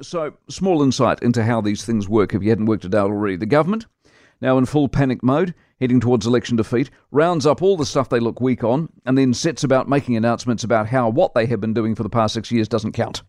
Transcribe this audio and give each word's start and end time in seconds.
So, 0.00 0.34
small 0.48 0.82
insight 0.82 1.22
into 1.22 1.44
how 1.44 1.60
these 1.60 1.84
things 1.84 2.08
work 2.08 2.34
if 2.34 2.42
you 2.42 2.50
hadn't 2.50 2.66
worked 2.66 2.84
it 2.84 2.94
out 2.94 3.10
already. 3.10 3.36
The 3.36 3.46
government, 3.46 3.86
now 4.40 4.58
in 4.58 4.66
full 4.66 4.88
panic 4.88 5.22
mode, 5.22 5.54
heading 5.80 6.00
towards 6.00 6.26
election 6.26 6.56
defeat, 6.56 6.90
rounds 7.10 7.46
up 7.46 7.62
all 7.62 7.76
the 7.76 7.86
stuff 7.86 8.08
they 8.08 8.20
look 8.20 8.40
weak 8.40 8.62
on, 8.64 8.88
and 9.06 9.16
then 9.16 9.34
sets 9.34 9.64
about 9.64 9.88
making 9.88 10.16
announcements 10.16 10.64
about 10.64 10.88
how 10.88 11.08
what 11.08 11.34
they 11.34 11.46
have 11.46 11.60
been 11.60 11.74
doing 11.74 11.94
for 11.94 12.02
the 12.02 12.08
past 12.08 12.34
six 12.34 12.50
years 12.50 12.68
doesn't 12.68 12.92
count. 12.92 13.22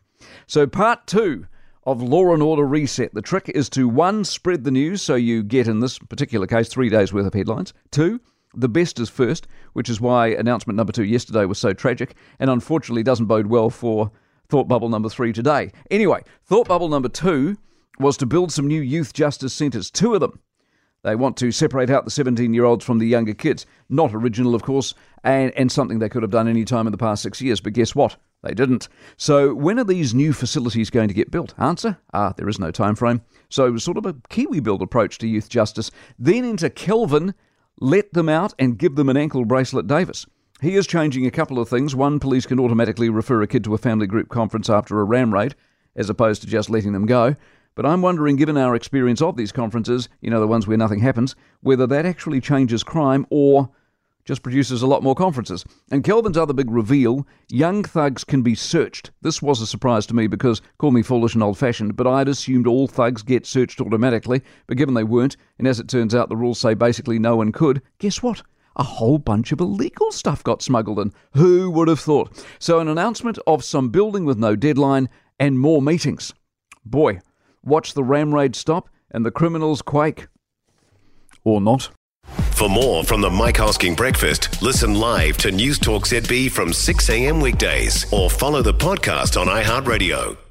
So, 0.47 0.67
part 0.67 1.07
two 1.07 1.45
of 1.83 2.01
Law 2.01 2.33
and 2.33 2.43
Order 2.43 2.65
Reset. 2.65 3.13
The 3.13 3.21
trick 3.21 3.49
is 3.49 3.69
to 3.69 3.87
one, 3.87 4.23
spread 4.23 4.63
the 4.63 4.71
news 4.71 5.01
so 5.01 5.15
you 5.15 5.43
get, 5.43 5.67
in 5.67 5.79
this 5.79 5.97
particular 5.97 6.45
case, 6.45 6.67
three 6.67 6.89
days 6.89 7.13
worth 7.13 7.25
of 7.25 7.33
headlines. 7.33 7.73
Two, 7.89 8.19
the 8.53 8.69
best 8.69 8.99
is 8.99 9.09
first, 9.09 9.47
which 9.73 9.89
is 9.89 10.01
why 10.01 10.27
announcement 10.27 10.77
number 10.77 10.91
two 10.91 11.03
yesterday 11.03 11.45
was 11.45 11.57
so 11.57 11.73
tragic 11.73 12.15
and 12.39 12.49
unfortunately 12.49 13.03
doesn't 13.03 13.27
bode 13.27 13.47
well 13.47 13.69
for 13.69 14.11
thought 14.49 14.67
bubble 14.67 14.89
number 14.89 15.09
three 15.09 15.31
today. 15.31 15.71
Anyway, 15.91 16.23
thought 16.43 16.67
bubble 16.67 16.89
number 16.89 17.09
two 17.09 17.57
was 17.99 18.17
to 18.17 18.25
build 18.25 18.51
some 18.51 18.67
new 18.67 18.81
youth 18.81 19.13
justice 19.13 19.53
centres, 19.53 19.91
two 19.91 20.13
of 20.13 20.19
them. 20.19 20.39
They 21.03 21.15
want 21.15 21.37
to 21.37 21.51
separate 21.51 21.89
out 21.89 22.03
the 22.03 22.11
17 22.11 22.53
year 22.53 22.65
olds 22.65 22.83
from 22.83 22.99
the 22.99 23.07
younger 23.07 23.33
kids. 23.33 23.65
Not 23.87 24.13
original, 24.13 24.53
of 24.53 24.63
course, 24.63 24.93
and, 25.23 25.53
and 25.55 25.71
something 25.71 25.99
they 25.99 26.09
could 26.09 26.23
have 26.23 26.31
done 26.31 26.47
any 26.47 26.65
time 26.65 26.87
in 26.87 26.91
the 26.91 26.97
past 26.97 27.23
six 27.23 27.41
years. 27.41 27.61
But 27.61 27.73
guess 27.73 27.95
what? 27.95 28.17
They 28.43 28.53
didn't. 28.53 28.89
So 29.15 29.53
when 29.53 29.79
are 29.79 29.85
these 29.85 30.13
new 30.13 30.33
facilities 30.33 30.89
going 30.89 31.07
to 31.07 31.13
get 31.13 31.31
built? 31.31 31.53
Answer: 31.57 31.97
Ah, 32.13 32.33
there 32.35 32.49
is 32.49 32.59
no 32.59 32.71
time 32.71 32.95
frame. 32.95 33.21
So 33.49 33.65
it 33.65 33.71
was 33.71 33.83
sort 33.83 33.97
of 33.97 34.05
a 34.05 34.13
KiwiBuild 34.13 34.81
approach 34.81 35.17
to 35.19 35.27
youth 35.27 35.49
justice. 35.49 35.91
Then 36.17 36.43
into 36.43 36.69
Kelvin, 36.69 37.33
let 37.79 38.11
them 38.13 38.27
out 38.29 38.53
and 38.59 38.77
give 38.77 38.95
them 38.95 39.09
an 39.09 39.17
ankle 39.17 39.45
bracelet 39.45 39.87
Davis. 39.87 40.25
He 40.61 40.75
is 40.75 40.87
changing 40.87 41.25
a 41.25 41.31
couple 41.31 41.57
of 41.57 41.69
things. 41.69 41.95
One, 41.95 42.19
police 42.19 42.45
can 42.45 42.59
automatically 42.59 43.09
refer 43.09 43.41
a 43.41 43.47
kid 43.47 43.63
to 43.63 43.73
a 43.73 43.77
family 43.77 44.07
group 44.07 44.27
conference 44.27 44.69
after 44.69 44.99
a 44.99 45.05
ram 45.05 45.33
raid, 45.33 45.55
as 45.95 46.09
opposed 46.09 46.41
to 46.41 46.47
just 46.47 46.69
letting 46.69 46.91
them 46.91 47.05
go. 47.05 47.35
But 47.75 47.85
I'm 47.85 48.01
wondering, 48.01 48.35
given 48.35 48.57
our 48.57 48.75
experience 48.75 49.21
of 49.21 49.37
these 49.37 49.53
conferences, 49.53 50.09
you 50.19 50.29
know, 50.29 50.41
the 50.41 50.47
ones 50.47 50.67
where 50.67 50.75
nothing 50.75 50.99
happens, 50.99 51.33
whether 51.61 51.87
that 51.87 52.05
actually 52.05 52.41
changes 52.41 52.83
crime 52.83 53.25
or 53.29 53.69
just 54.25 54.43
produces 54.43 54.81
a 54.81 54.87
lot 54.87 55.01
more 55.01 55.15
conferences. 55.15 55.63
And 55.91 56.03
Kelvin's 56.03 56.37
other 56.37 56.53
big 56.53 56.69
reveal 56.69 57.25
young 57.47 57.83
thugs 57.85 58.25
can 58.25 58.41
be 58.41 58.53
searched. 58.53 59.11
This 59.21 59.41
was 59.41 59.61
a 59.61 59.65
surprise 59.65 60.05
to 60.07 60.13
me 60.13 60.27
because, 60.27 60.61
call 60.77 60.91
me 60.91 61.01
foolish 61.03 61.35
and 61.35 61.41
old 61.41 61.57
fashioned, 61.57 61.95
but 61.95 62.05
I'd 62.05 62.27
assumed 62.27 62.67
all 62.67 62.87
thugs 62.87 63.23
get 63.23 63.45
searched 63.45 63.79
automatically. 63.79 64.41
But 64.67 64.75
given 64.75 64.93
they 64.93 65.05
weren't, 65.05 65.37
and 65.57 65.67
as 65.67 65.79
it 65.79 65.87
turns 65.87 66.13
out 66.13 66.27
the 66.27 66.35
rules 66.35 66.59
say 66.59 66.73
basically 66.73 67.17
no 67.17 67.37
one 67.37 67.53
could, 67.53 67.81
guess 67.97 68.21
what? 68.21 68.43
A 68.79 68.83
whole 68.83 69.17
bunch 69.17 69.51
of 69.51 69.59
illegal 69.59 70.09
stuff 70.11 70.41
got 70.41 70.61
smuggled 70.61 70.99
in. 70.99 71.11
Who 71.33 71.69
would 71.69 71.89
have 71.89 71.99
thought? 71.99 72.45
So, 72.59 72.79
an 72.79 72.87
announcement 72.87 73.37
of 73.45 73.63
some 73.63 73.89
building 73.89 74.23
with 74.23 74.37
no 74.37 74.55
deadline 74.55 75.09
and 75.37 75.59
more 75.59 75.81
meetings. 75.81 76.33
Boy, 76.85 77.19
watch 77.61 77.93
the 77.93 78.05
ram 78.05 78.33
raid 78.33 78.55
stop 78.55 78.89
and 79.11 79.25
the 79.25 79.31
criminals 79.31 79.81
quake. 79.81 80.27
Or 81.43 81.59
not. 81.59 81.89
For 82.23 82.69
more 82.69 83.03
from 83.03 83.19
the 83.19 83.29
Mike 83.29 83.57
Hosking 83.57 83.97
Breakfast, 83.97 84.61
listen 84.61 84.95
live 84.95 85.37
to 85.39 85.49
Newstalk 85.49 86.03
ZB 86.03 86.49
from 86.49 86.71
6 86.71 87.09
a.m. 87.09 87.41
weekdays 87.41 88.05
or 88.13 88.29
follow 88.29 88.61
the 88.61 88.73
podcast 88.73 89.39
on 89.39 89.47
iHeartRadio. 89.47 90.48